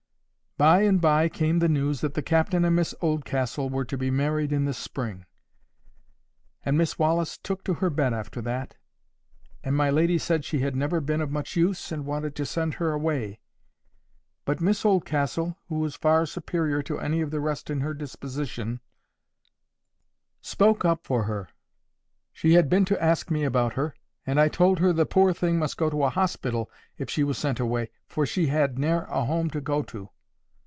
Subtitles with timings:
[0.57, 4.11] By and by came the news that the captain and Miss Oldcastle were to be
[4.11, 5.25] married in the spring.
[6.63, 8.75] And Miss Wallis took to her bed after that;
[9.63, 12.75] and my lady said she had never been of much use, and wanted to send
[12.75, 13.39] her away.
[14.45, 18.81] But Miss Oldcastle, who was far superior to any of the rest in her disposition,
[20.41, 21.49] spoke up for her.
[22.31, 23.95] She had been to ask me about her,
[24.27, 27.39] and I told her the poor thing must go to a hospital if she was
[27.39, 30.09] sent away, for she had ne'er a home to go to.